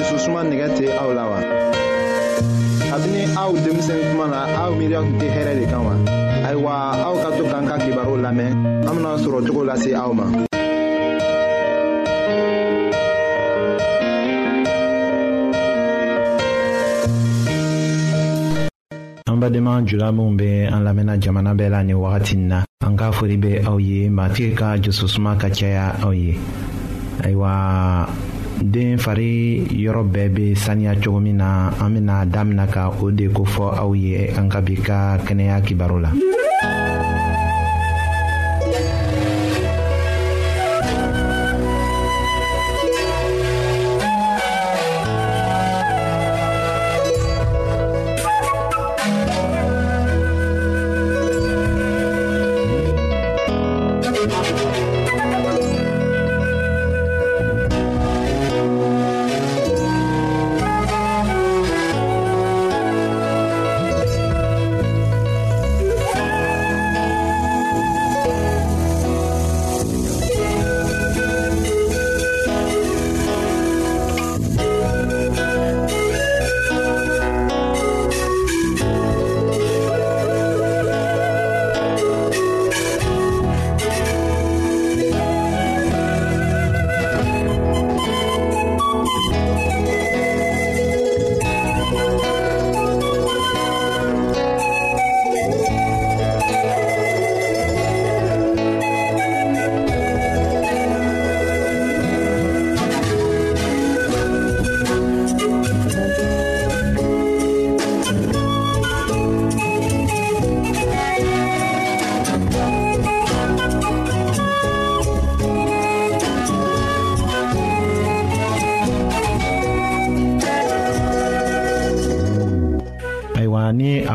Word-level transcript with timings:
dususuma 0.00 0.40
nɛgɛ 0.48 0.66
tɛ 0.76 0.84
aw 1.02 1.10
la 1.18 1.24
wa 1.30 1.38
kabini 2.90 3.22
aw 3.36 3.50
denmisɛnnin 3.62 4.08
kuma 4.10 4.26
na 4.32 4.40
aw 4.64 4.70
miiriya 4.78 5.00
tun 5.04 5.16
tɛ 5.20 5.26
hɛrɛ 5.36 5.52
de 5.60 5.64
kan 5.70 5.82
wa 5.84 5.92
ayiwa 6.48 6.72
aw 7.06 7.14
ka 7.22 7.28
to 7.36 7.42
k'an 7.50 7.64
ka 7.68 7.76
kibaru 7.84 8.14
lamɛn 8.24 8.50
an 8.88 8.92
bena 8.96 9.12
sɔrɔ 9.24 9.38
cogo 9.46 9.62
lase 9.68 9.90
aw 9.92 10.10
ma 10.16 10.24
an 19.30 19.36
badenma 19.42 19.84
jula 19.84 20.08
minw 20.16 20.34
be 20.36 20.50
an 20.64 20.80
lamɛnna 20.88 21.20
jamana 21.20 21.52
bɛɛ 21.52 21.68
la 21.70 21.82
nin 21.84 21.96
wagatin 22.00 22.40
na 22.48 22.64
an 22.86 22.96
k'a 22.96 23.12
fori 23.12 23.36
be 23.36 23.60
aw 23.68 23.76
ye 23.78 24.08
matigi 24.08 24.54
ka 24.56 24.76
jususuma 24.80 25.36
ka 25.38 25.48
caya 25.50 25.92
aw 26.02 26.10
ye 26.12 26.38
ayiwa 27.22 28.08
den 28.62 28.98
fari 28.98 29.60
yɔrɔ 29.72 30.02
bɛɛ 30.12 30.28
be 30.34 30.54
saniya 30.54 30.94
cogo 31.02 31.20
min 31.20 31.36
na 31.38 31.70
an 31.82 31.94
bena 31.94 32.26
damina 32.26 32.66
ka 32.70 32.90
o 33.00 33.10
de 33.10 33.28
kofɔ 33.28 33.78
aw 33.78 33.92
ye 33.94 34.28
an 34.36 34.48
ka 34.50 34.60
bi 34.60 34.74
ka 34.76 35.18
kɛnɛya 35.26 35.62
kibaru 35.64 36.00
la. 36.02 36.10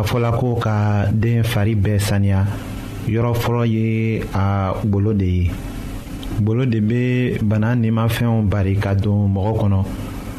fɔla 0.06 0.32
ko 0.38 0.56
ka 0.56 1.06
den 1.12 1.44
fari 1.44 1.74
bɛɛ 1.76 2.00
saniya 2.00 2.46
yɔrɔ 3.08 3.34
fɔlɔ 3.34 3.64
ye 3.68 4.24
a 4.34 4.74
golo 4.86 5.14
de 5.14 5.24
ye 5.26 5.52
golo 6.42 6.66
de 6.66 6.80
bɛ 6.80 7.40
bana 7.50 7.76
nimafɛnw 7.76 8.44
bari 8.50 8.76
ka 8.78 8.94
don 8.94 9.28
mɔgɔ 9.34 9.60
kɔnɔ 9.60 9.86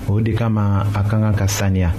o 0.09 0.21
de 0.21 0.31
kama 0.35 0.87
a 0.95 1.03
ka 1.03 1.09
kan 1.19 1.35
ka 1.35 1.47
saniya 1.49 1.93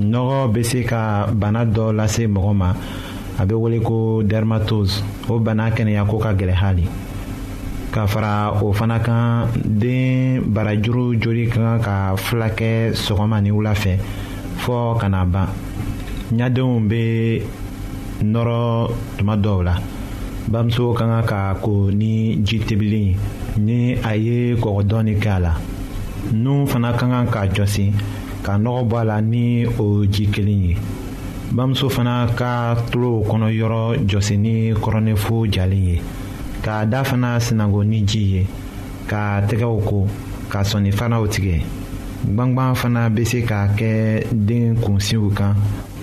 nɔgɔ 0.00 0.50
bɛ 0.52 0.62
se 0.64 0.82
ka 0.84 1.26
bana 1.34 1.64
dɔ 1.66 1.92
lase 1.94 2.26
mɔgɔ 2.26 2.52
ma 2.56 2.72
a 3.38 3.44
bɛ 3.46 3.54
wele 3.58 3.82
ko 3.84 4.22
dermatose 4.22 5.02
o 5.28 5.38
bana 5.38 5.70
kɛnɛya 5.70 6.06
ko 6.08 6.16
ka 6.18 6.32
gɛlɛn 6.32 6.54
hali 6.56 6.88
ka 7.92 8.06
fara 8.06 8.58
o 8.62 8.72
fana 8.72 8.98
kan 9.04 9.48
den 9.78 10.40
barajuru 10.52 11.20
joli 11.20 11.46
ka 11.48 11.56
kan 11.78 11.80
ka 11.82 12.16
fila 12.16 12.48
kɛ 12.50 12.92
sɔgɔma 12.94 13.42
ni 13.42 13.50
wula 13.50 13.74
fɛ 13.74 13.98
fɔɔ 14.56 14.98
ka 15.00 15.08
na 15.10 15.24
ban 15.26 15.48
ɲadenw 16.38 16.76
bɛ 16.90 17.02
nɔrɔ 18.32 18.60
tuma 19.16 19.34
dɔw 19.44 19.60
la 19.68 19.74
bamuso 20.52 20.94
ka 20.98 21.04
kan 21.10 21.24
ka 21.30 21.38
ko 21.62 21.90
ni 21.90 22.36
ji 22.46 22.58
tebili 22.66 23.16
ni 23.66 23.76
a 24.10 24.14
ye 24.16 24.56
kɔgɔ 24.62 24.82
dɔɔni 24.90 25.14
kɛ 25.22 25.30
a 25.36 25.38
la 25.44 25.52
nun 26.32 26.64
fana 26.70 26.90
ka 26.98 27.06
kan 27.10 27.26
ka 27.34 27.40
jɔsi 27.56 27.84
ka 28.44 28.52
nɔgɔ 28.56 28.80
bɔ 28.90 28.96
a 29.00 29.04
la 29.10 29.16
ni 29.32 29.66
o 29.84 30.06
ji 30.14 30.24
kelen 30.32 30.62
ye 30.68 30.74
bamuso 31.54 31.86
fana 31.90 32.26
ka 32.38 32.50
tulo 32.90 33.10
kɔnɔ 33.30 33.48
yɔrɔ 33.60 33.82
jɔsi 34.10 34.34
ni 34.44 34.52
kɔrɔnɛfo 34.82 35.34
jalen 35.52 35.84
ye 35.88 36.00
k'a 36.64 36.86
da 36.88 37.02
fana 37.04 37.38
sinago 37.40 37.84
ni 37.84 38.02
ji 38.10 38.18
ye 38.32 38.42
k'a 39.08 39.42
tɛgɛw 39.48 39.78
ko 39.88 40.06
ka 40.48 40.60
sɔnni 40.64 40.90
fanaw 40.98 41.26
tigɛ 41.26 41.60
gbangban 42.34 42.74
fana 42.80 43.10
bɛ 43.14 43.22
se 43.30 43.38
ka 43.42 43.58
kɛ 43.76 43.92
den 44.46 44.76
kunsiw 44.82 45.28
kan 45.38 45.54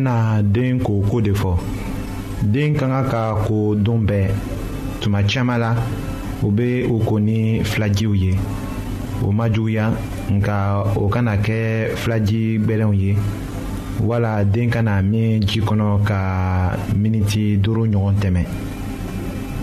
bena 0.00 0.42
den 0.54 0.74
ko 0.86 0.94
ko 1.10 1.18
de 1.26 1.32
fɔ 1.40 1.52
den 2.52 2.74
ka 2.74 2.86
ka 2.88 3.02
ka 3.12 3.24
ko 3.44 3.74
don 3.74 3.98
bɛɛ 4.08 4.30
tuma 5.00 5.22
caman 5.22 5.60
la 5.60 5.74
o 6.42 6.50
be 6.50 6.84
o 6.90 6.98
ko 6.98 7.18
ni 7.18 7.60
filajiw 7.62 8.12
ye 8.14 8.32
o 9.22 9.30
ma 9.32 9.46
juguya 9.50 9.84
nka 10.30 10.56
o 10.96 11.08
kana 11.08 11.36
kɛ 11.44 11.92
filaji 12.00 12.58
gwɛlɛnw 12.66 12.94
ye 13.00 13.12
wala 14.00 14.44
den 14.44 14.70
kana 14.70 15.02
min 15.02 15.40
ji 15.46 15.60
kɔnɔ 15.60 16.04
ka 16.06 16.76
miniti 16.96 17.56
duuru 17.58 17.84
ɲɔgɔn 17.86 18.16
tɛmɛ 18.22 18.42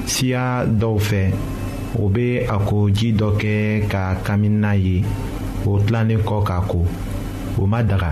siya 0.05 0.63
dɔw 0.65 0.97
fɛ 0.99 1.21
o 1.99 2.07
be 2.09 2.37
a 2.47 2.57
ko 2.67 2.89
ji 2.89 3.11
dɔ 3.13 3.29
kɛ 3.41 3.87
ka 3.91 4.15
kamina 4.25 4.73
ye 4.77 5.03
o 5.65 5.79
tilannen 5.79 6.19
kɔ 6.23 6.43
k'a 6.45 6.61
ko 6.67 6.85
o 7.59 7.65
ma 7.65 7.81
daga 7.81 8.11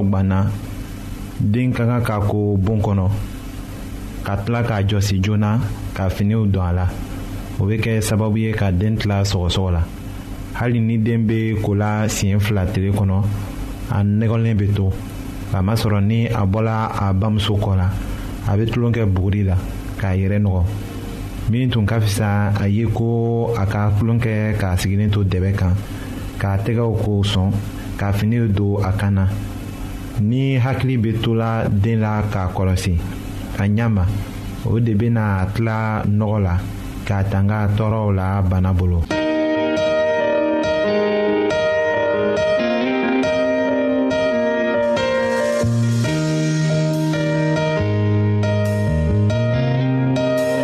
yɔrɔ 0.00 0.10
gwanna 0.10 0.46
den 1.40 1.72
ka 1.72 1.84
kan 1.86 2.02
k'a 2.04 2.20
ko 2.28 2.56
bon 2.58 2.80
kɔnɔ 2.82 3.08
ka 4.24 4.36
tila 4.38 4.62
k'a 4.62 4.82
jɔsi 4.86 5.20
joona 5.22 5.58
ka 5.94 6.08
finiw 6.08 6.46
don 6.50 6.62
a 6.68 6.72
la 6.72 6.86
o 7.58 7.64
bɛ 7.64 7.78
kɛ 7.80 8.00
sababu 8.02 8.38
ye 8.38 8.52
ka 8.52 8.70
den 8.70 8.96
tila 8.96 9.22
sɔgɔsɔgɔ 9.24 9.70
la 9.72 9.82
hali 10.54 10.80
ni 10.80 10.96
den 10.98 11.26
bɛ 11.26 11.60
kola 11.62 12.06
siɲɛ 12.08 12.38
fila 12.40 12.66
tile 12.66 12.90
kɔnɔ 12.92 13.24
a 13.92 14.02
nɛgɛlen 14.02 14.56
bɛ 14.58 14.74
to 14.74 14.90
kamasɔrɔ 15.52 16.00
ni 16.02 16.26
a 16.26 16.44
bɔla 16.46 16.90
a 17.00 17.12
bamuso 17.14 17.54
kɔ 17.58 17.76
la 17.76 17.90
a 18.52 18.56
bɛ 18.56 18.70
tulon 18.72 18.92
kɛ 18.92 19.04
buguri 19.12 19.44
la 19.46 19.56
k'a 19.98 20.16
yɛrɛ 20.16 20.38
nɔgɔ 20.42 20.62
min 21.50 21.68
tun 21.70 21.84
ka 21.86 21.98
fisa 22.00 22.52
a 22.60 22.68
ye 22.68 22.84
ko 22.86 23.52
a 23.56 23.66
ka 23.66 23.90
tulon 23.98 24.18
kɛ 24.20 24.56
k'a 24.58 24.76
sigilen 24.76 25.10
to 25.12 25.24
dɛbɛ 25.24 25.52
kan 25.56 25.74
k'a 26.38 26.58
tɛgɛw 26.64 27.02
ko 27.04 27.22
sɔn 27.22 27.50
ka 27.98 28.12
finiw 28.12 28.48
don 28.54 28.82
a 28.84 28.92
kan 28.92 29.14
na 29.14 29.28
ni 30.20 30.56
hakili 30.60 30.96
bɛ 30.98 31.20
to 31.22 31.34
la 31.34 31.66
den 31.68 32.00
la 32.00 32.20
k'a 32.32 32.44
kɔlɔsi 32.54 32.94
a 33.58 33.64
ɲa 33.66 33.86
ma 33.88 34.04
o 34.66 34.78
de 34.78 34.92
bɛna 34.94 35.46
tila 35.54 36.04
nɔgɔ 36.06 36.38
la 36.44 36.54
k'a 37.06 37.24
tanga 37.30 37.68
tɔɔrɔw 37.76 38.14
la 38.14 38.42
bana 38.42 38.72
bolo. 38.74 39.02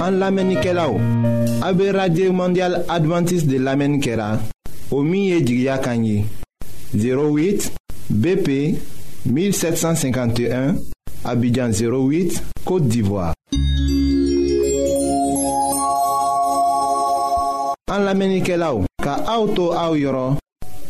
an 0.06 0.14
lamɛnnikɛlaw 0.20 0.92
aw 1.64 1.72
be 1.72 1.86
radio 1.92 2.30
mondial 2.32 2.75
adventiste 2.88 3.48
de 3.48 3.58
lamɛnni 3.58 4.00
kɛra 4.02 4.38
o 4.92 5.02
min 5.02 5.25
ye 5.25 5.38
jigiya 5.42 5.78
kan 5.82 6.04
ye 6.04 6.25
08 6.94 7.70
bp 8.12 8.78
1751, 9.26 10.76
Abidjan 11.25 11.71
08, 11.71 12.42
Côte 12.64 12.87
d'Ivoire. 12.88 13.35
An 17.88 18.00
lamenike 18.02 18.52
la 18.59 18.73
ou, 18.75 18.83
ka 19.02 19.14
auto 19.30 19.71
a 19.73 19.87
ou 19.92 19.97
yoron, 19.97 20.35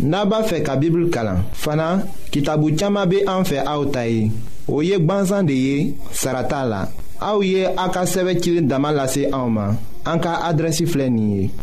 naba 0.00 0.40
fe 0.48 0.62
ka 0.66 0.78
bibl 0.80 1.10
kalan. 1.12 1.42
Fana, 1.54 1.88
kitabu 2.32 2.72
tchama 2.74 3.04
be 3.06 3.20
an 3.30 3.44
fe 3.46 3.60
a 3.60 3.76
ou 3.78 3.84
tayi. 3.94 4.30
O 4.66 4.80
yek 4.82 5.04
banzan 5.06 5.44
de 5.46 5.54
ye, 5.62 5.76
sarata 6.10 6.64
la. 6.66 6.86
Aouye 7.20 7.66
Aka 7.76 8.06
Sevekil 8.06 8.66
Damalase 8.66 9.30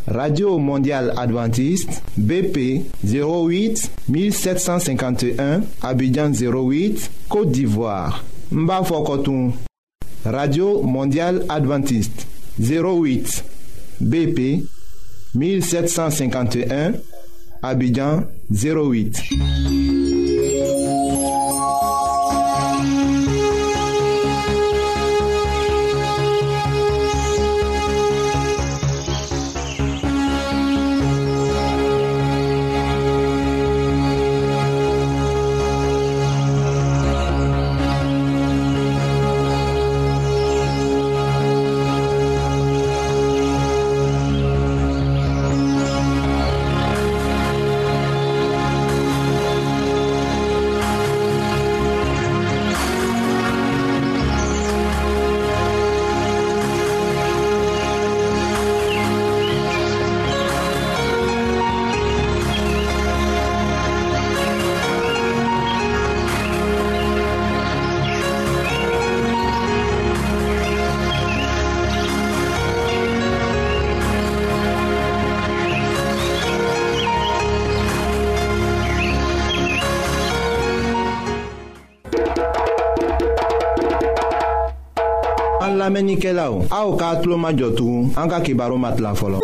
radio 0.08 0.58
mondial 0.58 1.12
Adventiste 1.18 2.02
bp 2.18 2.84
08 3.06 3.90
1751 4.10 5.62
abidjan 5.82 6.32
08 6.32 7.10
côte 7.30 7.52
d'ivoire 7.52 8.24
mbafokotou. 8.52 9.54
radio 10.26 10.82
mondial 10.82 11.46
Adventiste 11.48 12.28
08 12.60 13.44
bp 14.02 14.64
1751 15.36 16.94
abidjan 17.62 18.24
08 18.52 19.93
An 85.64 85.78
lamenike 85.78 86.34
la 86.36 86.52
ou, 86.52 86.66
a 86.70 86.80
ou 86.86 86.98
ka 87.00 87.12
atlo 87.16 87.38
ma 87.40 87.50
jotou, 87.56 88.04
an 88.20 88.28
ka 88.28 88.42
kibarou 88.44 88.76
mat 88.76 88.98
la 89.00 89.14
folon. 89.16 89.40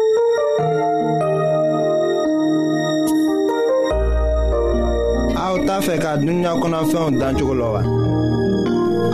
A 5.40 5.46
ou 5.54 5.62
ta 5.64 5.78
fe 5.86 5.96
ka 6.02 6.18
dunya 6.20 6.52
konan 6.60 6.90
fe 6.92 6.98
yon 7.00 7.16
dan 7.22 7.40
chokolo 7.40 7.70
wa. 7.76 7.82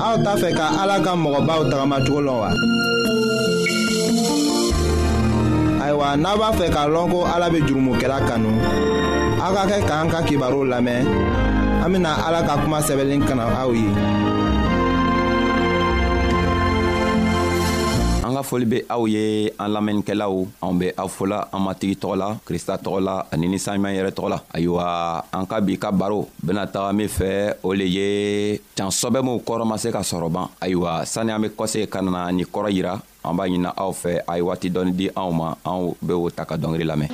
A 0.01 0.07
ou 0.15 0.23
ta 0.25 0.33
fe 0.41 0.49
ka 0.55 0.71
alaga 0.81 1.13
mwoba 1.15 1.59
ou 1.59 1.69
tagama 1.69 2.01
chokolo 2.07 2.39
wa. 2.41 2.49
Aywa, 5.85 6.15
naba 6.17 6.49
fe 6.57 6.71
ka 6.73 6.87
lonko 6.87 7.19
alabe 7.35 7.61
jurumu 7.67 7.93
ke 8.01 8.09
la 8.09 8.17
kanou. 8.25 8.57
A 9.45 9.53
ka 9.53 9.67
ke 9.69 9.77
ka 9.85 10.01
an 10.01 10.09
ka 10.09 10.25
kibarou 10.25 10.65
lamen, 10.65 11.05
amina 11.85 12.17
alaga 12.25 12.57
kuma 12.65 12.81
sebelin 12.81 13.21
kanan 13.29 13.53
a 13.61 13.61
ou 13.67 13.77
ye. 13.77 13.93
foli 18.45 18.65
be 18.69 18.79
aw 18.89 19.05
ye 19.09 19.51
an 19.57 19.73
lamɛnnikɛlaw 19.73 20.45
anw 20.61 20.77
be 20.79 20.93
aw 20.95 21.07
fola 21.09 21.47
an 21.51 21.65
matigi 21.65 21.95
tɔgɔ 21.97 22.15
la 22.15 22.27
krista 22.47 22.77
tɔgɔ 22.77 22.99
la 23.03 23.15
ani 23.31 23.47
ni 23.47 23.57
saɲuman 23.57 23.93
yɛrɛ 23.97 24.11
tɔgɔ 24.13 24.29
la 24.29 24.39
ayiwa 24.53 24.85
an 25.33 25.45
ka 25.49 25.59
bi 25.61 25.75
ka 25.79 25.91
baro 25.91 26.27
bena 26.43 26.67
taga 26.67 26.93
min 26.95 27.09
fɛ 27.09 27.55
o 27.63 27.73
le 27.73 27.83
ye 27.89 28.61
can 28.75 28.87
sɔbɛmuw 28.89 29.41
kɔrɔ 29.43 29.65
ma 29.65 29.75
se 29.77 29.91
ka 29.91 29.99
sɔrɔ 30.01 30.29
ban 30.31 30.47
ayiwa 30.61 31.05
sanni 31.05 31.31
an 31.33 31.41
be 31.41 31.49
kɔse 31.49 31.89
ka 31.89 32.01
nana 32.01 32.31
nin 32.31 32.45
kɔrɔ 32.45 32.69
yira 32.71 33.01
an 33.25 33.35
b'a 33.35 33.47
ɲina 33.49 33.73
aw 33.75 33.91
fɛ 33.91 34.21
a 34.27 34.37
ye 34.37 34.41
waati 34.41 34.69
dɔɔni 34.71 34.91
di 34.95 35.09
anw 35.15 35.31
ma 35.33 35.55
anw 35.65 35.95
be 36.05 36.13
o 36.13 36.29
ta 36.29 36.45
ka 36.45 36.55
dɔngeri 36.55 36.85
lamɛn 36.85 37.09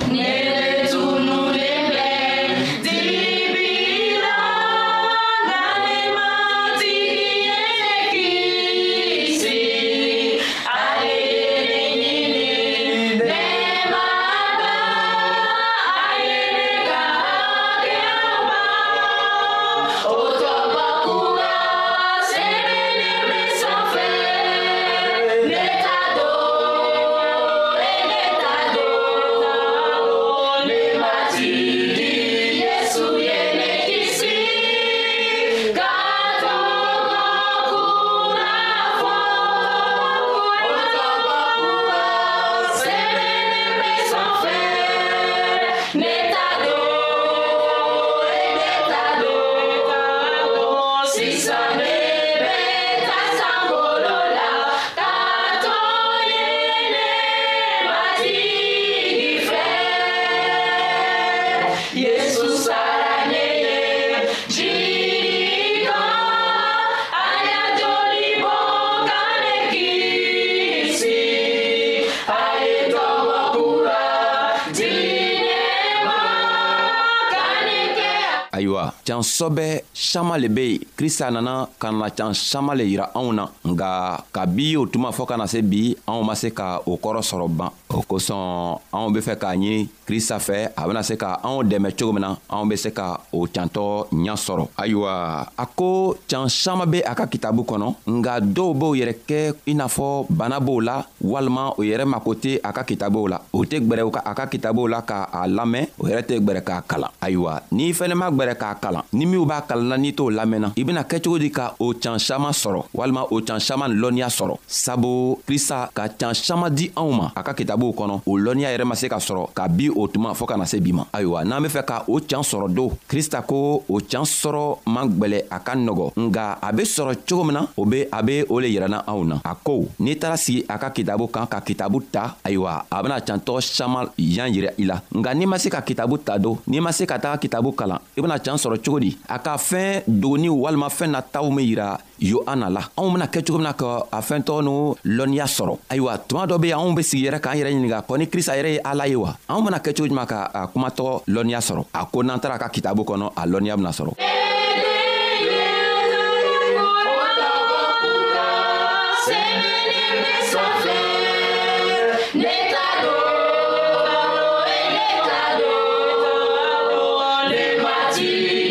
can 79.06 79.22
sɔbɛ 79.36 79.66
saman 80.10 80.38
le 80.42 80.48
be 80.56 80.64
yen 80.70 80.82
krista 80.96 81.26
nana 81.34 81.54
kana 81.82 82.06
can 82.14 82.30
saman 82.32 82.78
le 82.78 82.84
yira 82.86 83.10
anw 83.10 83.34
na 83.34 83.50
nga 83.66 84.22
kabi 84.30 84.78
o 84.78 84.86
tuma 84.86 85.10
fɔɔ 85.10 85.26
kana 85.26 85.48
se 85.50 85.58
bi 85.66 85.90
anw 86.06 86.22
ma 86.22 86.34
se 86.38 86.54
ka 86.54 86.78
o 86.86 86.94
kɔrɔ 86.94 87.18
sɔrɔ 87.26 87.46
ban 87.50 87.72
o 87.90 87.98
kosɔn 88.06 88.78
anw 88.94 89.10
be 89.10 89.18
fɛ 89.20 89.34
k'a 89.34 89.50
ɲini 89.58 89.88
krista 90.06 90.38
fɛ 90.38 90.70
a 90.78 90.86
bena 90.86 91.02
se 91.02 91.16
ka 91.18 91.40
anw 91.42 91.66
dɛmɛ 91.66 91.90
cogo 91.98 92.12
min 92.14 92.22
na 92.22 92.36
anw 92.54 92.68
be 92.70 92.76
se 92.78 92.90
ka 92.94 93.18
o 93.34 93.48
cantɔ 93.50 94.06
ɲa 94.14 94.34
sɔrɔ 94.38 94.64
ayiwa 94.78 95.10
a 95.58 95.64
ko 95.74 96.14
can 96.30 96.46
saman 96.48 96.86
be 96.88 97.00
a 97.02 97.14
ka 97.18 97.26
kitabu 97.26 97.66
kɔnɔ 97.66 97.88
nga 98.14 98.38
dɔw 98.38 98.70
b'o 98.78 98.94
yɛrɛ 98.94 99.14
kɛ 99.26 99.54
i 99.66 99.74
n'a 99.74 99.88
fɔ 99.90 100.26
bana 100.30 100.60
b'o 100.62 100.78
la 100.80 101.02
walima 101.20 101.74
o 101.74 101.82
yɛrɛ 101.82 102.06
mako 102.06 102.34
tɛ 102.38 102.60
a 102.62 102.70
ka 102.72 102.84
kitabuw 102.86 103.26
la 103.28 103.38
o 103.52 103.64
tɛ 103.66 103.82
gwɛrɛ 103.82 104.06
a 104.24 104.32
ka 104.38 104.46
kitabuw 104.46 104.86
la 104.88 105.02
k'a 105.02 105.48
lamɛn 105.50 105.88
o 105.98 106.04
yɛrɛ 106.06 106.22
tɛ 106.30 106.38
gwɛrɛ 106.38 106.62
k'a 106.62 106.82
kalan 106.86 107.10
ayiwa 107.20 107.60
n'i 107.74 107.90
fɛnɛ 107.92 108.14
ma 108.14 108.30
gwɛrɛ 108.30 108.54
k'a 108.54 108.78
kalan 108.78 109.02
ni 109.18 109.26
minw 109.26 109.42
b'a 109.44 109.66
kalanna 109.66 109.98
n'i 109.98 110.14
t'o 110.14 110.30
lamɛnna 110.30 110.78
i 110.78 110.84
bena 110.86 111.02
kɛ 111.02 111.18
cogo 111.22 111.38
di 111.42 111.50
ka 111.50 111.71
ka 111.72 111.76
o 111.80 111.92
can 111.94 112.18
saman 112.18 112.52
sɔrɔ 112.52 112.84
walima 112.94 113.24
o 113.30 113.40
can 113.40 113.60
saman 113.60 113.92
lɔnniya 113.92 114.28
sɔrɔ 114.28 114.56
sabu 114.66 115.38
krista 115.46 115.88
ka 115.94 116.08
can 116.08 116.34
saman 116.34 116.70
di 116.74 116.90
anw 116.96 117.10
ma 117.10 117.32
a 117.34 117.42
ka 117.42 117.52
kitabuw 117.54 117.92
kɔnɔ 117.94 118.14
o 118.26 118.32
lɔnniya 118.36 118.68
yɛrɛ 118.74 118.84
ma 118.84 118.94
se 118.94 119.08
ka 119.08 119.16
sɔrɔ 119.16 119.52
ka 119.54 119.68
bi 119.68 119.88
o 119.90 120.06
tuma 120.08 120.32
fɔɔ 120.34 120.46
ka 120.46 120.56
na 120.56 120.64
se 120.66 120.80
bi 120.80 120.92
ma 120.92 121.04
ayiwa 121.12 121.44
n'an 121.44 121.62
be 121.62 121.68
fɛ 121.68 121.82
ka 121.84 122.04
o 122.08 122.20
can 122.20 122.42
sɔrɔ 122.44 122.68
don 122.74 122.90
krista 123.08 123.42
ko 123.46 123.82
o 123.88 123.98
can 124.00 124.24
sɔrɔ 124.24 124.78
man 124.86 125.08
gwɛlɛ 125.10 125.46
a 125.50 125.58
ka 125.60 125.72
nɔgɔ 125.76 126.04
nga 126.28 126.58
a 126.60 126.72
be 126.72 126.82
sɔrɔ 126.84 127.16
cogo 127.26 127.44
min 127.44 127.54
na 127.54 127.66
o 127.76 127.84
be 127.84 128.04
a 128.12 128.20
be 128.22 128.42
o 128.48 128.58
le 128.60 128.66
yirana 128.68 129.04
anw 129.06 129.24
na 129.24 129.36
a 129.44 129.54
ko 129.54 129.88
n'i 130.00 130.16
taara 130.18 130.36
sigi 130.36 130.64
a 130.68 130.76
ka 130.78 130.90
kitabu 130.90 131.30
kan 131.32 131.46
ka 131.46 131.60
kitabu 131.60 132.00
ta 132.10 132.36
ayiwa 132.44 132.84
a 132.90 133.02
bena 133.02 133.20
cantɔgɔ 133.20 133.58
saman 133.62 134.06
yan 134.18 134.52
yira 134.52 134.70
i 134.78 134.84
la 134.84 135.00
nga 135.14 135.34
n'i 135.34 135.46
ma 135.46 135.56
se 135.58 135.70
ka 135.70 135.80
kitabu 135.82 136.18
ta 136.24 136.38
don 136.38 136.58
n'i 136.66 136.80
ma 136.80 136.90
se 136.92 137.06
ka 137.06 137.18
taga 137.18 137.38
kitabu 137.38 137.72
kalan 137.74 137.98
i 138.16 138.20
bena 138.20 138.38
can 138.38 138.54
sɔrɔ 138.58 138.82
cogo 138.84 139.00
di 139.00 139.16
a 139.28 139.38
ka 139.38 139.56
fɛɛn 139.56 140.04
dogoniw 140.06 140.52
walima 140.66 140.88
fɛɛn 140.88 141.12
nataw 141.14 141.50
min 141.52 141.61
be 141.62 141.66
yira 141.66 141.98
yohana 142.20 142.68
la 142.70 142.82
anw 142.98 143.12
bena 143.14 143.26
kɛ 143.32 143.40
cogo 143.46 143.58
min 143.58 143.66
na 143.68 143.72
ka 143.74 143.90
a 144.10 144.20
fɛntɔ 144.28 144.54
n'u 144.66 144.74
lɔnniya 145.16 145.46
sɔrɔ 145.56 145.74
ayiwa 145.90 146.12
tuma 146.28 146.44
dɔ 146.50 146.58
be 146.60 146.68
yen 146.68 146.78
anw 146.78 146.94
be 146.96 147.02
sigi 147.02 147.26
yɛrɛ 147.26 147.40
k'an 147.44 147.56
yɛrɛ 147.58 147.70
ɲininga 147.72 147.98
kɔ 148.06 148.18
ni 148.18 148.26
krista 148.28 148.52
yɛrɛ 148.58 148.70
ye 148.74 148.80
ala 148.84 149.06
ye 149.06 149.16
wa 149.16 149.36
anw 149.48 149.62
bena 149.64 149.78
kɛ 149.78 149.94
cogo 149.96 150.08
juman 150.10 150.26
ka 150.26 150.50
a 150.52 150.66
kumatɔgɔ 150.68 151.12
lɔnniya 151.28 151.60
sɔrɔ 151.68 151.84
a 151.94 152.06
ko 152.06 152.22
n'an 152.22 152.40
tara 152.40 152.58
ka 152.58 152.68
kitabu 152.68 153.02
kɔnɔ 153.04 153.32
a 153.36 153.42
lɔnniya 153.46 153.76
bena 153.76 153.90
sɔrɔ 153.90 154.12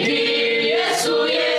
Yesu 0.02 1.28
ye 1.28 1.51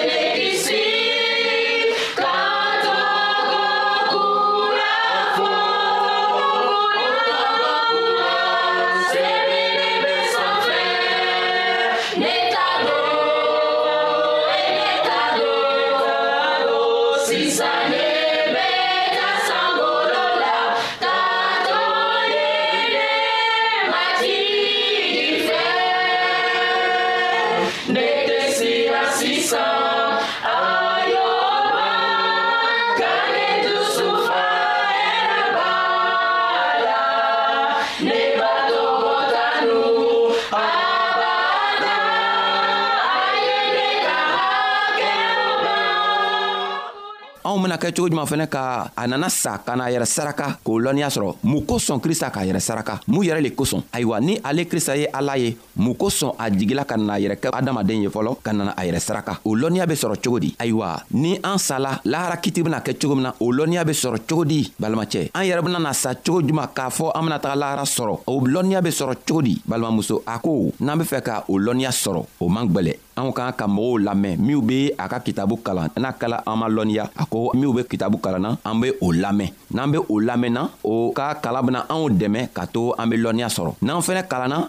kɛ 47.82 47.90
cogo 47.90 48.08
juman 48.08 48.24
fɛnɛ 48.26 48.46
ka 48.46 48.90
a 48.96 49.06
nana 49.08 49.28
sa 49.28 49.58
ka 49.58 49.74
n'a 49.74 49.90
yɛrɛ 49.90 50.04
saraka 50.06 50.56
k'o 50.64 50.78
lɔnniya 50.78 51.08
sɔrɔ 51.10 51.34
mun 51.42 51.66
kosɔn 51.66 51.98
krista 52.00 52.30
k'a 52.30 52.46
yɛrɛ 52.46 52.60
saraka 52.60 53.00
mun 53.08 53.24
yɛrɛ 53.26 53.42
le 53.42 53.50
kosɔn 53.50 53.82
ayiwa 53.92 54.20
ni 54.20 54.38
ale 54.44 54.64
krista 54.70 54.94
ye 54.96 55.08
ala 55.12 55.36
ye 55.36 55.56
mun 55.74 55.94
kosɔn 55.98 56.30
a 56.38 56.46
jigila 56.48 56.84
ka 56.86 56.94
nana 56.96 57.18
yɛrɛ 57.18 57.36
kɛ 57.42 57.48
adamaden 57.52 58.02
ye 58.02 58.08
fɔlɔ 58.08 58.36
ka 58.40 58.52
nana 58.52 58.70
a 58.76 58.82
yɛrɛ 58.86 59.00
saraka 59.00 59.38
o 59.44 59.56
lɔnniya 59.56 59.84
be 59.88 59.94
sɔrɔ 59.94 60.14
cogo 60.22 60.38
di 60.38 60.54
ayiwa 60.60 60.96
ni 61.14 61.40
an 61.42 61.58
sala 61.58 62.00
lahara 62.06 62.36
kiti 62.40 62.62
bena 62.62 62.78
kɛ 62.80 62.94
cogo 63.00 63.14
min 63.16 63.24
na 63.24 63.32
o 63.40 63.46
lɔnniya 63.52 63.84
be 63.84 63.90
sɔrɔ 63.92 64.18
cogo 64.28 64.44
di 64.44 64.72
balimacɛ 64.80 65.30
an 65.34 65.42
yɛrɛ 65.44 65.62
bena 65.64 65.78
na 65.80 65.90
sa 65.92 66.14
cogo 66.14 66.40
juman 66.40 66.68
k'a 66.72 66.88
fɔ 66.88 67.10
an 67.18 67.22
bena 67.24 67.40
taga 67.40 67.56
lahara 67.56 67.82
sɔrɔ 67.82 68.20
o 68.28 68.40
lɔnniya 68.46 68.80
be 68.80 68.90
sɔrɔ 68.90 69.16
cogo 69.26 69.40
di 69.42 69.60
balimamuso 69.68 70.22
a 70.24 70.38
ko 70.38 70.70
n'an 70.80 70.98
be 71.00 71.04
fɛ 71.04 71.20
ka 71.24 71.44
o 71.48 71.54
lɔnniya 71.58 71.88
sɔrɔ 71.90 72.22
o 72.40 72.48
man 72.48 72.68
gwɛlɛ 72.70 72.94
anw 73.18 73.30
k'an 73.36 73.52
ka 73.58 73.66
mɔgɔw 73.68 73.96
lamɛn 74.06 74.34
minw 74.46 74.60
be 74.64 74.78
a 74.96 75.04
ka 75.08 75.18
kitabu 75.20 75.60
kalan 75.62 75.90
n'a 76.00 76.10
kɛla 76.12 76.42
an 76.48 76.56
ma 76.58 76.66
lɔnniya 76.68 77.04
a 77.16 77.24
ko 77.26 77.52
minw 77.54 77.72
be 77.76 77.82
kitabu 77.84 78.16
kalanna 78.24 78.56
an 78.64 78.80
be 78.80 78.88
o 79.00 79.12
lamɛn 79.12 79.48
n'an 79.74 79.88
be 79.92 79.98
o 79.98 80.16
lamɛnna 80.20 80.62
o 80.84 81.12
ka 81.12 81.34
kalan 81.44 81.62
bena 81.66 81.80
anw 81.92 82.08
dɛmɛ 82.10 82.40
ka 82.56 82.64
to 82.72 82.92
an 82.98 83.08
be 83.10 83.16
lɔnniya 83.16 83.48
sɔrɔ 83.52 83.70
n'an 83.82 84.00
fɛnɛ 84.00 84.22
kalanna 84.30 84.68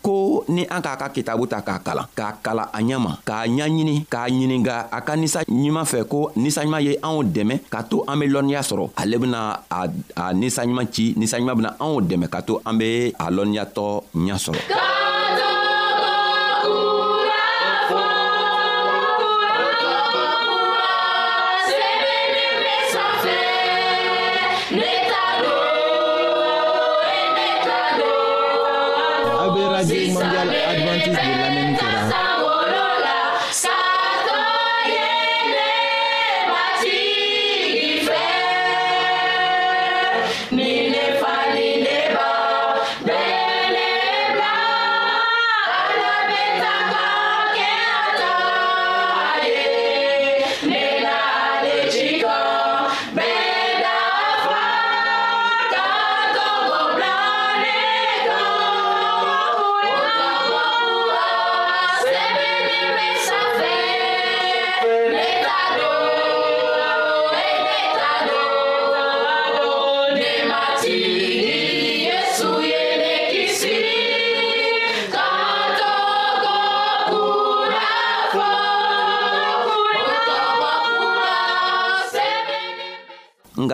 ko 0.03 0.41
ni 0.49 0.65
an 0.65 0.81
k'a 0.81 0.97
ka 0.97 1.07
kitabu 1.13 1.45
ta 1.45 1.61
k'a 1.61 1.79
kalan 1.79 2.09
k'a 2.17 2.41
kalan 2.41 2.67
a 2.73 2.77
ɲɛ 2.81 2.97
ma 2.97 3.13
k'a 3.23 3.45
ɲaɲini 3.47 3.95
k'a 4.09 4.27
ɲininga 4.33 4.75
a 4.89 4.99
ka 5.05 5.13
ninsa 5.15 5.45
ɲuman 5.45 5.85
fɛ 5.85 6.01
ko 6.09 6.33
ninsaɲuman 6.35 6.81
ye 6.81 6.97
anw 7.05 7.21
dɛmɛ 7.31 7.55
ka 7.69 7.85
to 7.87 8.01
an 8.09 8.17
be 8.19 8.25
lɔnniya 8.27 8.61
sɔrɔ 8.65 8.83
ale 8.97 9.15
bena 9.21 9.41
a 9.69 10.25
ninsaɲuman 10.33 10.89
ci 10.93 11.13
ninsaɲuman 11.15 11.55
bena 11.57 11.71
anw 11.79 12.01
dɛmɛ 12.01 12.25
ka 12.33 12.41
to 12.41 12.59
an 12.65 12.75
be 12.77 12.91
a 13.15 13.25
lɔnniyatɔ 13.29 13.85
ɲa 14.27 14.35
sɔrɔ 14.45 14.90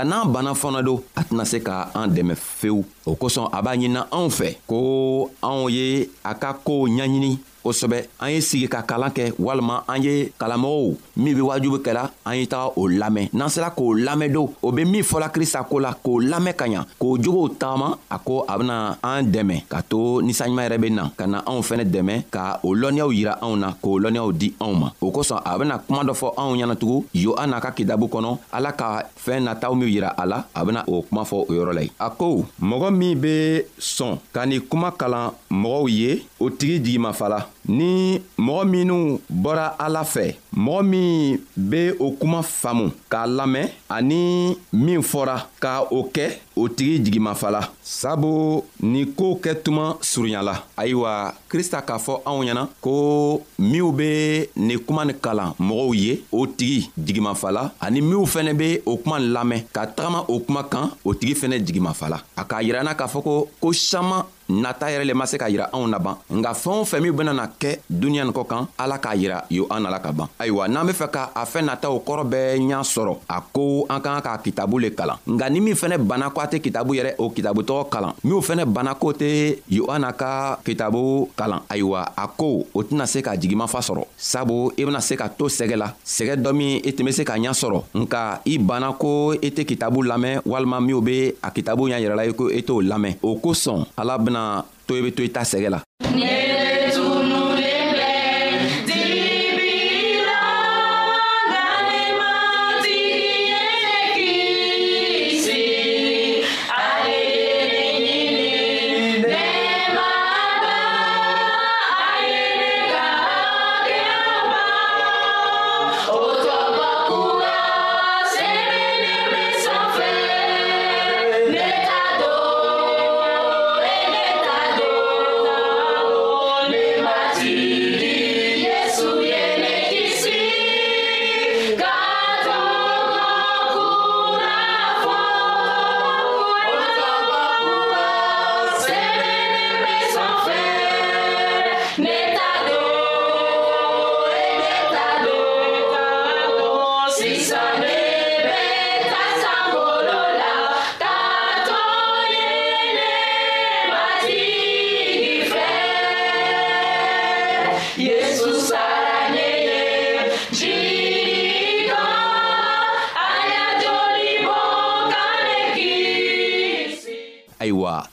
n'an 0.07 0.25
banna 0.25 0.53
fana 0.55 0.81
don 0.81 1.03
a 1.15 1.21
tɛna 1.23 1.43
se 1.45 1.57
ka 1.59 1.91
an 1.93 2.07
dɛmɛ 2.15 2.35
fewu 2.35 2.85
o 3.05 3.11
kosɔn 3.19 3.49
a 3.51 3.61
b'a 3.61 3.73
ɲinina 3.75 4.07
anw 4.15 4.29
fɛ 4.29 4.55
ko 4.67 5.29
anw 5.43 5.67
ye 5.69 6.09
a 6.23 6.33
ka 6.33 6.53
koow 6.63 6.87
ɲaɲini 6.87 7.37
kosɛbɛ 7.67 7.97
an 8.19 8.29
ye 8.31 8.41
sigi 8.41 8.67
ka 8.67 8.81
kalan 8.81 9.11
kɛ 9.11 9.33
walima 9.39 9.83
an 9.87 10.01
ye 10.03 10.31
kalanmɔgɔw 10.39 10.95
min 11.17 11.35
be 11.35 11.41
wajubu 11.41 11.77
kɛla 11.83 12.09
an 12.25 12.35
ye 12.35 12.45
taga 12.47 12.71
o 12.77 12.87
lamɛn 12.87 13.29
n'an 13.33 13.49
sera 13.49 13.69
k'o 13.75 13.93
lamɛn 13.93 14.31
do 14.31 14.49
o 14.63 14.71
be 14.71 14.85
min 14.85 15.03
fɔla 15.03 15.29
krista 15.31 15.63
ko 15.67 15.79
la 15.79 15.93
k'o 15.93 16.19
lamɛn 16.21 16.55
ka 16.55 16.65
ɲa 16.65 16.85
k'o 17.01 17.17
jogow 17.19 17.49
tagama 17.59 17.97
a 18.09 18.17
ko 18.19 18.45
a 18.47 18.57
bena 18.57 18.97
an 19.03 19.21
dɛmɛ 19.25 19.63
ka 19.67 19.81
to 19.81 19.99
ninsanɲuman 20.21 20.63
yɛrɛ 20.69 20.77
be 20.81 20.89
na 20.89 21.09
ka 21.17 21.25
na 21.27 21.41
anw 21.45 21.61
fɛnɛ 21.69 21.83
dɛmɛ 21.91 22.13
ka 22.31 22.59
o 22.63 22.69
lɔnniyaw 22.73 23.11
yira 23.11 23.37
anw 23.41 23.57
na 23.59 23.73
k'o 23.83 23.99
lɔnniyaw 23.99 24.31
di 24.37 24.49
anw 24.61 24.73
ma 24.79 24.91
o 25.01 25.11
kosɔn 25.11 25.41
a 25.45 25.57
bena 25.59 25.77
kuma 25.79 26.03
dɔ 26.03 26.13
fɔ 26.15 26.31
anw 26.37 26.55
ɲɛnatugun 26.55 27.03
yohana 27.13 27.59
ka 27.61 27.71
kitabu 27.71 28.07
kɔnɔ 28.07 28.37
ala 28.53 28.71
ka 28.71 29.03
fɛɛn 29.25 29.43
nataw 29.49 29.75
min 29.77 29.89
yira 29.89 30.13
a 30.17 30.25
la 30.25 30.45
a 30.55 30.63
bena 30.65 30.83
o 30.87 31.01
kuma 31.03 31.23
fɔ 31.23 31.43
o 31.49 31.51
yɔrɔ 31.51 31.73
la 31.73 31.81
ye 31.81 31.91
a 31.99 32.09
ko 32.09 32.45
mɔgɔ 32.61 32.89
min 32.95 33.19
be 33.19 33.61
sɔn 33.79 34.17
ka 34.33 34.45
nin 34.45 34.61
kuma 34.61 34.91
kalan 34.91 35.31
mɔgɔw 35.51 35.89
ye 35.91 36.25
o 36.39 36.49
tigi 36.49 36.79
jigimafala 36.79 37.43
ni 37.67 38.21
mɔgɔ 38.39 38.63
minw 38.65 39.17
bɔra 39.29 39.75
ala 39.77 40.03
fɛ 40.03 40.33
mɔgɔ 40.55 40.81
min 40.85 41.37
be 41.55 41.91
o 41.99 42.11
kuma 42.11 42.41
faamu 42.41 42.91
k'a 43.09 43.25
lamɛn 43.27 43.69
ani 43.89 44.57
min 44.73 45.01
fɔra 45.01 45.45
ka 45.59 45.81
o 45.91 46.09
kɛ 46.13 46.29
o 46.55 46.67
tigi 46.69 46.99
jigimafala 47.05 47.61
sabu 47.83 48.63
ni 48.81 49.05
koo 49.13 49.35
kɛ 49.43 49.53
tuma 49.63 49.95
surunyala 50.01 50.63
ayiwa 50.77 51.33
krista 51.49 51.81
k'a 51.81 51.97
fɔ 51.99 52.21
anw 52.25 52.43
ɲɛna 52.45 52.67
ko 52.81 53.41
minw 53.59 53.91
be 53.91 54.45
nin 54.55 54.79
kuma 54.79 55.05
nin 55.05 55.17
kalan 55.21 55.53
mɔgɔw 55.59 55.95
ye 55.95 56.23
o 56.31 56.47
tigi 56.47 56.89
jigimafala 56.99 57.71
ani 57.81 58.01
minw 58.01 58.25
fɛnɛ 58.25 58.53
be 58.57 58.79
o 58.85 58.97
kuma 58.97 59.19
nin 59.19 59.29
lamɛn 59.33 59.63
ka 59.73 59.85
tagama 59.87 60.23
o 60.29 60.39
kuma 60.39 60.63
kan 60.63 60.91
o 61.05 61.13
tigi 61.13 61.33
fɛnɛ 61.35 61.65
jigimafala 61.65 62.21
a 62.37 62.43
k'a 62.45 62.63
yir'an 62.63 62.85
na 62.85 62.93
k'a 62.95 63.07
fɔ 63.07 63.23
ko 63.23 63.49
ko 63.61 63.73
saman 63.73 64.23
nata 64.49 64.85
yɛrɛ 64.89 65.05
le 65.05 65.13
ma 65.13 65.25
se 65.25 65.37
ka 65.37 65.45
yira 65.49 65.69
anw 65.73 65.87
na 65.89 65.99
ban 65.99 66.15
nka 66.31 66.53
fɛɛn 66.53 66.79
o 66.81 66.85
fɛn 66.85 67.01
min 67.01 67.11
benana 67.11 67.49
kɛ 67.59 67.81
duniɲa 67.89 68.23
nin 68.25 68.33
kɔ 68.33 68.43
kan 68.47 68.67
ala 68.77 68.97
k'a 68.97 69.15
yira 69.15 69.45
yo 69.49 69.67
an 69.69 69.81
nala 69.83 69.99
ka 69.99 70.11
ban 70.11 70.27
ayiwa 70.39 70.67
n'an 70.67 70.85
be 70.85 70.93
fɛ 70.93 71.07
ka 71.09 71.29
a 71.35 71.43
fɛɛn 71.45 71.65
nataw 71.65 71.97
kɔrɔ 72.05 72.23
bɛɛ 72.31 72.51
ɲa 72.57 72.81
sɔrɔ 72.83 73.13
a 73.29 73.37
ko 73.53 73.85
an 73.89 73.99
k'an 74.01 74.21
k'a 74.21 74.37
kitabu 74.45 74.79
le 74.79 74.89
kalan 74.91 75.17
nga 75.25 75.49
ni 75.49 75.59
min 75.59 75.73
fɛnɛ 75.75 75.97
banna 75.97 76.29
ko 76.31 76.39
a 76.41 76.47
tɛ 76.47 76.61
kitabu 76.61 76.93
yɛrɛ 76.95 77.15
o 77.17 77.29
kitabutɔgɔ 77.29 77.83
kalan 77.89 78.13
minw 78.23 78.41
fɛnɛ 78.41 78.63
banna 78.65 78.93
k'o 78.93 79.11
tɛ 79.13 79.59
yohana 79.69 80.13
ka 80.15 80.57
kitabu 80.63 81.27
kalan 81.35 81.61
ayiwa 81.69 82.13
a 82.15 82.25
ko 82.27 82.67
o 82.73 82.81
tɛna 82.83 83.05
se 83.07 83.21
ka 83.21 83.35
jigimafa 83.35 83.79
sɔrɔ 83.81 84.03
sabu 84.17 84.71
i 84.77 84.83
bena 84.85 85.01
se 85.01 85.15
ka 85.15 85.27
to 85.29 85.45
sɛgɛ 85.47 85.75
la 85.77 85.89
sɛgɛ 86.05 86.35
dɔ 86.37 86.51
min 86.53 86.81
i 86.85 86.91
tun 86.93 87.05
be 87.05 87.11
se 87.11 87.23
ka 87.25 87.33
ɲa 87.37 87.51
sɔrɔ 87.53 87.81
nka 87.95 88.39
i 88.45 88.57
banna 88.57 88.93
ko 88.97 89.33
i 89.33 89.49
tɛ 89.49 89.65
kitabu 89.65 90.03
lamɛn 90.05 90.41
walima 90.45 90.79
minw 90.81 91.01
be 91.03 91.33
a 91.43 91.49
kitabu 91.51 91.89
ɲa 91.89 92.01
yirɛla 92.01 92.29
i 92.29 92.33
ko 92.33 92.49
i 92.49 92.61
t'o 92.61 92.81
lamɛn 92.81 93.17
o 93.23 93.35
kosɔn 93.37 93.85
ala 93.97 94.17
bena 94.17 94.63
to 94.87 94.93
i 94.95 95.01
be 95.01 95.11
to 95.11 95.23
i 95.23 95.27
ta 95.29 95.41
sɛgɛ 95.41 95.69
la 95.69 95.81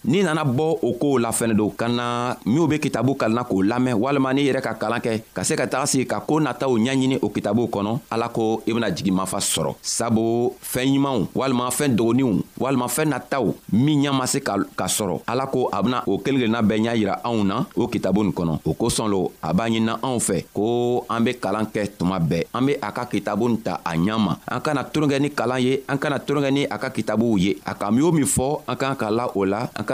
n'i 0.07 0.23
nana 0.23 0.45
bɔ 0.45 0.79
o 0.83 0.93
koow 1.01 1.19
la 1.19 1.31
fɛnɛ 1.31 1.55
don 1.55 1.71
ka 1.71 1.89
na 1.89 2.37
minw 2.45 2.67
be 2.67 2.79
kitabu 2.79 3.15
kalanna 3.17 3.43
k'o 3.45 3.63
lamɛn 3.63 3.95
walima 3.95 4.35
n'i 4.35 4.43
yɛrɛ 4.45 4.61
ka 4.63 4.75
kalan 4.75 5.01
kɛ 5.01 5.23
ka 5.33 5.43
se 5.45 5.57
ka 5.57 5.67
taga 5.67 5.87
sigi 5.87 6.05
ka 6.07 6.21
koo 6.21 6.41
nataw 6.41 6.69
ɲaɲini 6.77 7.19
o 7.23 7.31
kitabuw 7.31 7.67
kɔnɔ 7.73 7.99
ala 8.11 8.29
ko 8.29 8.63
i 8.67 8.73
bena 8.75 8.91
jigi 8.91 9.11
mafa 9.11 9.39
sɔrɔ 9.39 9.75
sabu 9.81 10.53
fɛɛn 10.63 10.95
ɲumanw 10.95 11.27
walima 11.35 11.69
fɛɛn 11.71 11.95
dogoninw 11.97 12.43
walima 12.61 12.85
fɛɛn 12.87 13.09
nataw 13.09 13.55
min 13.73 14.03
ɲa 14.03 14.13
ma 14.13 14.27
se 14.27 14.41
ka 14.41 14.57
sɔrɔ 14.87 15.23
ala 15.27 15.47
ko 15.47 15.71
a 15.73 15.83
bena 15.83 16.03
o 16.07 16.19
kelen 16.19 16.39
kelenna 16.41 16.61
bɛɛ 16.61 16.83
ɲa 16.83 16.97
yira 16.97 17.21
anw 17.25 17.43
na 17.45 17.65
o 17.75 17.89
kitabu 17.89 18.25
nin 18.25 18.33
kɔnɔ 18.33 18.59
o 18.67 18.75
kosɔn 18.75 19.09
lo 19.09 19.33
a 19.43 19.55
b'a 19.55 19.71
ɲinina 19.71 19.97
anw 20.03 20.19
fɛ 20.21 20.45
ko 20.53 21.07
an 21.09 21.21
be 21.25 21.33
kalan 21.41 21.65
kɛ 21.73 21.89
tuma 21.99 22.19
bɛɛ 22.21 22.45
an 22.53 22.67
be 22.67 22.75
a 22.81 22.93
ka 22.93 23.07
kitabu 23.07 23.49
nin 23.49 23.63
ta 23.63 23.81
a 23.85 23.93
ɲa 23.97 24.19
ma 24.19 24.37
an 24.51 24.61
kana 24.61 24.85
toron 24.85 25.09
kɛ 25.09 25.19
ni 25.23 25.31
kalan 25.31 25.63
ye 25.63 25.81
an 25.89 25.97
kana 25.97 26.19
toron 26.19 26.43
kɛ 26.45 26.53
ni 26.53 26.65
a 26.67 26.77
ka 26.79 26.91
kitabuw 26.91 27.39
ye 27.41 27.57
a 27.65 27.75
ka 27.75 27.91
min 27.91 28.03
o 28.03 28.13
min 28.13 28.25
fɔ 28.27 28.61
an 28.69 28.77
k'an 28.77 28.97
ka 28.99 29.09
la 29.11 29.29
o 29.35 29.41
la 29.47 29.69
an 29.75 29.85
ka 29.85 29.94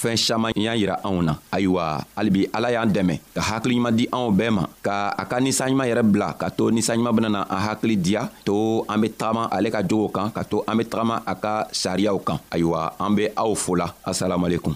fɛn 0.00 0.16
caaman 0.16 0.56
y'a 0.56 0.72
yira 0.80 0.96
anw 1.04 1.20
na 1.20 1.36
ayiwa 1.52 2.00
halibi 2.16 2.48
ala 2.56 2.72
y'an 2.72 2.88
dɛmɛ 2.88 3.14
ka 3.36 3.40
hakiliɲuman 3.48 3.92
di 3.92 4.08
anw 4.08 4.32
bɛɛ 4.32 4.50
ma 4.56 4.64
ka 4.80 5.12
a 5.12 5.22
ka 5.28 5.36
ninsanɲuman 5.40 5.86
yɛrɛ 5.92 6.02
bila 6.08 6.28
ka 6.40 6.48
to 6.48 6.72
ninsanɲuman 6.72 7.12
benana 7.12 7.40
an 7.44 7.60
hakili 7.68 7.96
diya 8.00 8.22
to 8.48 8.80
an 8.88 8.96
be 8.96 9.12
tagama 9.12 9.44
ale 9.52 9.68
ka 9.68 9.84
jogow 9.84 10.08
kan 10.08 10.32
ka 10.32 10.40
to 10.40 10.64
an 10.64 10.74
be 10.80 10.88
tagama 10.88 11.20
a 11.26 11.34
ka 11.36 11.68
sariyaw 11.72 12.16
kan 12.24 12.40
ayiwa 12.48 12.96
an 12.96 13.10
be 13.12 13.28
aw 13.36 13.52
fola 13.52 13.92
asalamualekum 14.08 14.72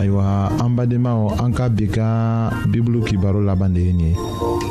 ayiwa 0.00 0.48
an 0.56 0.70
badenmaw 0.72 1.36
an 1.36 1.52
ka 1.52 1.68
bi 1.68 1.84
ka 1.92 2.08
bibulu 2.72 3.04
kibaro 3.04 3.44
laban 3.44 3.76
de 3.76 3.80
ye 3.84 3.92
nin 3.92 4.16
ye 4.16 4.70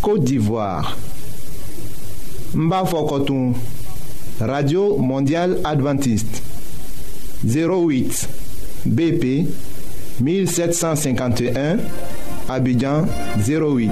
Côte 0.00 0.24
d'Ivoire. 0.24 0.96
Mbafokotoum. 2.54 3.54
Radio 4.40 4.96
Mondiale 4.96 5.56
Adventiste. 5.64 6.42
08 7.44 8.28
BP 8.86 9.48
1751 10.20 11.78
Abidjan 12.48 13.06
08. 13.38 13.90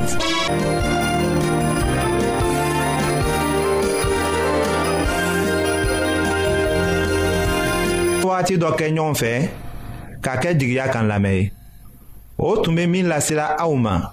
Wagati 8.27 8.59
dɔ 8.59 8.71
kɛ 8.79 8.87
ɲɔgɔn 8.95 9.15
fɛ 9.21 9.33
ka 10.23 10.37
kɛ 10.41 10.59
kan 10.93 11.07
la 11.09 11.17
ye 11.27 11.51
o 12.39 12.57
tun 12.63 12.75
bɛ 12.77 12.87
min 12.89 13.09
lasera 13.09 13.57
aw 13.59 13.75
ma 13.75 14.13